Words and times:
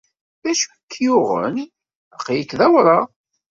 D 0.43 0.45
acu 0.51 0.65
ay 0.71 0.79
k-yuɣen? 0.91 1.55
Aql-ik 2.15 2.51
d 2.59 2.61
awraɣ. 2.65 3.05